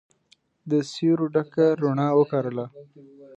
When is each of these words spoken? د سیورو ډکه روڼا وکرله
د 0.69 0.71
سیورو 0.91 1.25
ډکه 1.33 1.67
روڼا 1.81 2.07
وکرله 2.19 2.65